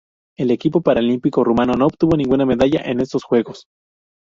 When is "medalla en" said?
2.43-3.01